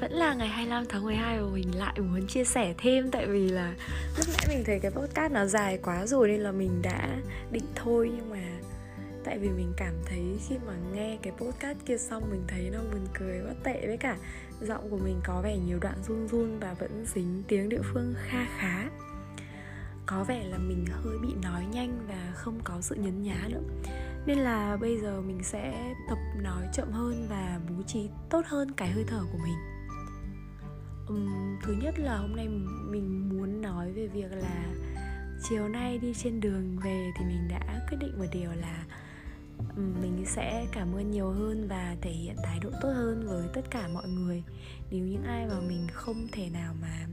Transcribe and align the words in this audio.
Vẫn 0.00 0.12
là 0.12 0.34
ngày 0.34 0.48
25 0.48 0.84
tháng 0.88 1.04
12 1.04 1.40
và 1.40 1.48
mình 1.52 1.78
lại 1.78 2.00
muốn 2.00 2.26
chia 2.26 2.44
sẻ 2.44 2.74
thêm, 2.78 3.10
Tại 3.10 3.26
vì 3.26 3.48
là 3.48 3.74
lúc 4.16 4.26
nãy 4.28 4.46
mình 4.48 4.64
thấy 4.66 4.78
cái 4.80 4.90
podcast 4.90 5.32
nó 5.32 5.46
dài 5.46 5.78
quá 5.82 6.06
rồi 6.06 6.28
Nên 6.28 6.40
là 6.40 6.52
mình 6.52 6.82
đã 6.82 7.08
định 7.50 7.64
thôi. 7.74 8.12
Nhưng 8.16 8.30
mà 8.30 8.42
tại 9.24 9.38
vì 9.38 9.48
mình 9.48 9.72
cảm 9.76 9.94
thấy 10.06 10.38
khi 10.48 10.56
mà 10.66 10.72
nghe 10.94 11.18
cái 11.22 11.32
podcast 11.32 11.78
kia 11.86 11.98
xong 11.98 12.30
Mình 12.30 12.42
thấy 12.48 12.70
nó 12.72 12.78
buồn 12.92 13.06
cười 13.18 13.40
quá 13.40 13.54
tệ 13.64 13.86
Với 13.86 13.96
cả 13.96 14.16
giọng 14.60 14.90
của 14.90 14.98
mình 14.98 15.20
có 15.24 15.40
vẻ 15.44 15.56
nhiều 15.56 15.78
đoạn 15.80 15.96
run 16.08 16.28
run 16.28 16.58
Và 16.58 16.74
vẫn 16.74 17.04
dính 17.14 17.42
tiếng 17.48 17.68
địa 17.68 17.82
phương 17.92 18.14
kha 18.16 18.46
khá. 18.58 18.88
Có 20.06 20.24
vẻ 20.24 20.44
là 20.44 20.58
mình 20.58 20.84
hơi 20.90 21.18
bị 21.22 21.28
nói 21.42 21.66
nhanh 21.72 21.98
và 22.08 22.32
không 22.34 22.60
có 22.64 22.80
sự 22.80 22.94
nhấn 22.94 23.22
nhá 23.22 23.48
nữa. 23.48 23.62
Nên 24.26 24.38
là 24.38 24.76
bây 24.76 24.98
giờ 25.00 25.20
mình 25.20 25.42
sẽ 25.42 25.94
tập 26.08 26.18
nói 26.42 26.62
chậm 26.72 26.92
hơn 26.92 27.26
và 27.30 27.60
bố 27.68 27.82
trí 27.86 28.08
tốt 28.30 28.42
hơn 28.46 28.72
cái 28.72 28.90
hơi 28.90 29.04
thở 29.08 29.20
của 29.32 29.38
mình 29.38 29.77
um, 31.08 31.56
thứ 31.62 31.72
nhất 31.72 31.98
là 31.98 32.16
hôm 32.16 32.36
nay 32.36 32.48
mình 32.90 33.28
muốn 33.28 33.62
nói 33.62 33.92
về 33.92 34.06
việc 34.06 34.32
là 34.32 34.66
chiều 35.42 35.68
nay 35.68 35.98
đi 35.98 36.14
trên 36.14 36.40
đường 36.40 36.78
về 36.84 37.10
thì 37.18 37.24
mình 37.24 37.48
đã 37.48 37.86
quyết 37.90 37.98
định 38.00 38.18
một 38.18 38.26
điều 38.32 38.50
là 38.50 38.84
um, 39.76 40.00
mình 40.00 40.24
sẽ 40.26 40.66
cảm 40.72 40.94
ơn 40.94 41.10
nhiều 41.10 41.30
hơn 41.30 41.68
và 41.68 41.96
thể 42.00 42.10
hiện 42.10 42.36
thái 42.44 42.58
độ 42.60 42.70
tốt 42.82 42.88
hơn 42.88 43.26
với 43.26 43.48
tất 43.52 43.70
cả 43.70 43.88
mọi 43.88 44.08
người. 44.08 44.42
Nếu 44.90 45.04
những 45.04 45.22
ai 45.22 45.46
mà 45.46 45.60
mình 45.60 45.86
không 45.92 46.26
thể 46.32 46.50
nào 46.50 46.74
mà 46.80 47.06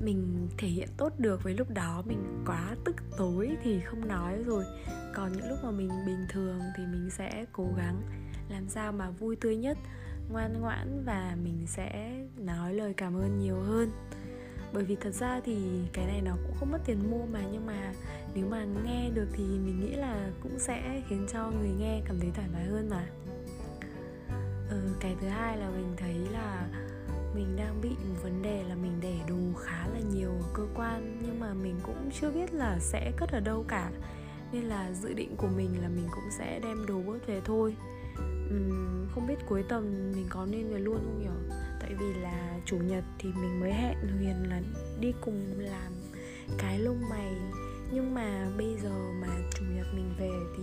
mình 0.00 0.48
thể 0.58 0.68
hiện 0.68 0.88
tốt 0.96 1.12
được 1.18 1.42
với 1.42 1.54
lúc 1.54 1.70
đó 1.70 2.02
mình 2.06 2.44
quá 2.46 2.76
tức 2.84 2.96
tối 3.16 3.56
thì 3.62 3.80
không 3.80 4.08
nói 4.08 4.42
rồi. 4.42 4.64
Còn 5.14 5.32
những 5.32 5.48
lúc 5.48 5.58
mà 5.64 5.70
mình 5.70 5.90
bình 6.06 6.26
thường 6.28 6.60
thì 6.76 6.86
mình 6.86 7.10
sẽ 7.10 7.44
cố 7.52 7.68
gắng 7.76 8.02
làm 8.48 8.68
sao 8.68 8.92
mà 8.92 9.10
vui 9.10 9.36
tươi 9.36 9.56
nhất 9.56 9.78
ngoan 10.32 10.60
ngoãn 10.60 11.04
và 11.04 11.36
mình 11.44 11.66
sẽ 11.66 12.20
nói 12.36 12.74
lời 12.74 12.94
cảm 12.96 13.16
ơn 13.16 13.38
nhiều 13.38 13.60
hơn. 13.60 13.90
Bởi 14.72 14.84
vì 14.84 14.96
thật 14.96 15.14
ra 15.14 15.40
thì 15.44 15.56
cái 15.92 16.06
này 16.06 16.22
nó 16.22 16.36
cũng 16.46 16.56
không 16.60 16.70
mất 16.72 16.78
tiền 16.86 17.10
mua 17.10 17.26
mà 17.32 17.40
nhưng 17.52 17.66
mà 17.66 17.92
nếu 18.34 18.46
mà 18.50 18.64
nghe 18.84 19.10
được 19.14 19.28
thì 19.32 19.44
mình 19.44 19.80
nghĩ 19.80 19.96
là 19.96 20.30
cũng 20.42 20.58
sẽ 20.58 21.02
khiến 21.08 21.26
cho 21.32 21.50
người 21.50 21.70
nghe 21.78 22.00
cảm 22.04 22.20
thấy 22.20 22.30
thoải 22.34 22.48
mái 22.52 22.64
hơn 22.64 22.90
mà. 22.90 23.06
Ừ, 24.70 24.80
cái 25.00 25.16
thứ 25.20 25.28
hai 25.28 25.58
là 25.58 25.70
mình 25.70 25.94
thấy 25.96 26.14
là 26.14 26.68
mình 27.34 27.56
đang 27.56 27.80
bị 27.82 27.88
một 27.88 28.22
vấn 28.22 28.42
đề 28.42 28.62
là 28.62 28.74
mình 28.74 28.98
để 29.00 29.14
đồ 29.28 29.60
khá 29.60 29.86
là 29.94 30.00
nhiều 30.14 30.30
ở 30.30 30.48
cơ 30.54 30.66
quan 30.74 31.18
nhưng 31.22 31.40
mà 31.40 31.54
mình 31.54 31.76
cũng 31.82 32.10
chưa 32.20 32.30
biết 32.30 32.54
là 32.54 32.78
sẽ 32.80 33.12
cất 33.16 33.30
ở 33.30 33.40
đâu 33.40 33.64
cả. 33.68 33.90
Nên 34.52 34.62
là 34.64 34.92
dự 34.92 35.12
định 35.12 35.36
của 35.36 35.48
mình 35.56 35.82
là 35.82 35.88
mình 35.88 36.08
cũng 36.10 36.24
sẽ 36.38 36.60
đem 36.62 36.86
đồ 36.86 37.02
bớt 37.06 37.26
về 37.26 37.40
thôi 37.44 37.76
không 39.14 39.26
biết 39.26 39.36
cuối 39.48 39.62
tuần 39.68 40.12
mình 40.16 40.26
có 40.28 40.46
nên 40.46 40.68
về 40.68 40.78
luôn 40.78 40.96
không 40.96 41.18
nhỉ? 41.20 41.54
Tại 41.80 41.94
vì 41.94 42.14
là 42.14 42.60
chủ 42.66 42.76
nhật 42.76 43.04
thì 43.18 43.28
mình 43.32 43.60
mới 43.60 43.72
hẹn 43.72 43.96
huyền 44.18 44.50
là 44.50 44.60
đi 45.00 45.12
cùng 45.20 45.54
làm 45.58 45.92
cái 46.58 46.78
lông 46.78 47.00
mày. 47.10 47.34
Nhưng 47.92 48.14
mà 48.14 48.48
bây 48.58 48.76
giờ 48.82 49.12
mà 49.20 49.28
chủ 49.54 49.64
nhật 49.74 49.86
mình 49.94 50.14
về 50.18 50.30
thì 50.56 50.62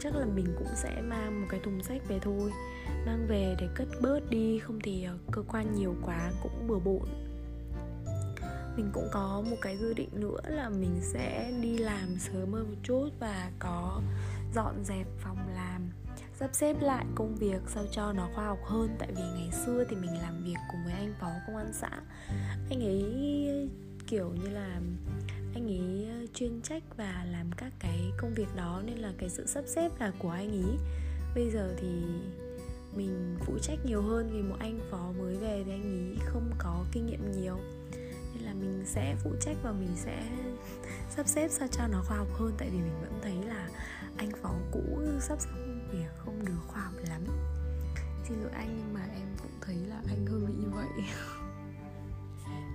chắc 0.00 0.14
là 0.16 0.26
mình 0.26 0.46
cũng 0.58 0.68
sẽ 0.74 1.00
mang 1.00 1.40
một 1.40 1.46
cái 1.50 1.60
thùng 1.60 1.82
sách 1.82 2.08
về 2.08 2.18
thôi. 2.22 2.52
Mang 3.06 3.26
về 3.28 3.56
để 3.60 3.68
cất 3.74 3.88
bớt 4.00 4.20
đi, 4.30 4.58
không 4.58 4.78
thì 4.82 5.04
ờ, 5.04 5.18
cơ 5.32 5.42
quan 5.42 5.74
nhiều 5.74 5.94
quá 6.02 6.32
cũng 6.42 6.68
bừa 6.68 6.78
bộn. 6.78 7.08
Mình 8.76 8.90
cũng 8.92 9.08
có 9.12 9.42
một 9.50 9.56
cái 9.60 9.76
dự 9.76 9.94
định 9.94 10.10
nữa 10.12 10.40
là 10.46 10.68
mình 10.68 11.00
sẽ 11.02 11.52
đi 11.62 11.78
làm 11.78 12.16
sớm 12.18 12.52
hơn 12.52 12.70
một 12.70 12.76
chút 12.82 13.08
và 13.20 13.50
có 13.58 14.02
dọn 14.54 14.84
dẹp 14.84 15.06
phòng 15.18 15.38
làm 15.54 15.90
sắp 16.40 16.50
xếp 16.52 16.76
lại 16.80 17.04
công 17.14 17.34
việc 17.34 17.60
sao 17.66 17.84
cho 17.90 18.12
nó 18.12 18.28
khoa 18.34 18.44
học 18.44 18.58
hơn, 18.64 18.96
tại 18.98 19.08
vì 19.16 19.22
ngày 19.22 19.50
xưa 19.66 19.84
thì 19.90 19.96
mình 19.96 20.22
làm 20.22 20.44
việc 20.44 20.56
cùng 20.70 20.84
với 20.84 20.92
anh 20.92 21.14
phó 21.20 21.30
công 21.46 21.56
an 21.56 21.72
xã. 21.72 21.90
Anh 22.70 22.80
ấy, 22.80 23.70
kiểu 24.06 24.30
như 24.30 24.50
là, 24.50 24.80
anh 25.54 25.66
ấy 25.66 26.08
ờ, 26.10 26.26
chuyên 26.34 26.60
trách 26.62 26.82
và 26.96 27.26
làm 27.30 27.50
các 27.56 27.72
cái 27.78 28.10
công 28.18 28.34
việc 28.34 28.56
đó, 28.56 28.82
nên 28.86 28.98
là 28.98 29.12
cái 29.18 29.28
sự 29.28 29.46
sắp 29.46 29.64
xếp 29.66 29.90
là 30.00 30.12
của 30.18 30.30
anh 30.30 30.50
ấy 30.50 30.78
bây 31.34 31.50
giờ 31.50 31.74
thì 31.80 31.88
mình 32.96 33.36
phụ 33.40 33.58
trách 33.62 33.78
nhiều 33.84 34.02
hơn 34.02 34.30
vì 34.32 34.42
một 34.42 34.56
anh 34.58 34.80
phó 34.90 35.12
mới 35.18 35.36
về 35.36 35.62
thì 35.66 35.72
anh 35.72 35.82
ấy 35.82 36.26
không 36.26 36.50
có 36.58 36.84
kinh 36.92 37.06
nghiệm 37.06 37.32
nhiều. 37.32 37.58
Nên 38.34 38.44
là 38.44 38.54
mình 38.54 38.82
sẽ 38.86 39.16
phụ 39.24 39.30
trách 39.40 39.56
và 39.62 39.72
mình 39.72 39.96
sẽ 39.96 40.22
sắp 41.16 41.28
xếp 41.28 41.48
sao 41.48 41.68
cho 41.68 41.86
nó 41.86 42.02
khoa 42.06 42.16
học 42.16 42.28
hơn, 42.34 42.52
tại 42.58 42.68
vì 42.70 42.78
mình 42.78 43.00
vẫn 43.00 43.18
thấy 43.22 43.36
là 43.48 43.68
anh 44.16 44.30
phó 44.42 44.54
cũ 44.72 44.98
sắp 45.20 45.40
xong 45.40 45.88
việc 45.92 46.08
không 46.18 46.44
được 46.44 46.60
khoa 46.66 46.82
học 46.82 46.94
lắm. 47.08 47.24
Xin 48.24 48.38
lỗi 48.42 48.50
anh 48.54 48.76
nhưng 48.78 48.94
mà 48.94 49.00
em 49.14 49.28
cũng 49.42 49.50
thấy 49.60 49.76
là 49.76 50.02
anh 50.08 50.26
hơi 50.26 50.40
bị 50.40 50.54
như 50.54 50.70
vậy. 50.70 50.88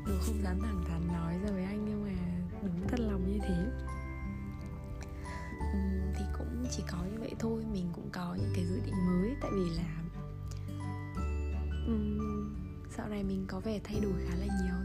Đồ 0.07 0.13
không 0.21 0.43
dám 0.43 0.59
thẳng 0.61 0.83
thắn 0.87 1.07
nói 1.07 1.39
ra 1.43 1.51
với 1.51 1.63
anh 1.63 1.85
nhưng 1.85 2.03
mà 2.03 2.11
đúng 2.61 2.87
thật 2.87 2.99
lòng 2.99 3.31
như 3.31 3.39
thế. 3.41 3.65
Uhm, 5.59 6.13
thì 6.17 6.25
cũng 6.37 6.65
chỉ 6.71 6.83
có 6.91 6.97
như 7.11 7.19
vậy 7.19 7.35
thôi 7.39 7.63
mình 7.73 7.89
cũng 7.95 8.09
có 8.11 8.35
những 8.39 8.53
cái 8.55 8.65
dự 8.65 8.79
định 8.85 9.05
mới. 9.05 9.35
Tại 9.41 9.51
vì 9.53 9.69
là 9.69 10.03
um, 11.87 12.55
dạo 12.97 13.09
này 13.09 13.23
mình 13.23 13.45
có 13.47 13.59
vẻ 13.59 13.79
thay 13.83 13.99
đổi 13.99 14.13
khá 14.29 14.35
là 14.35 14.45
nhiều 14.45 14.75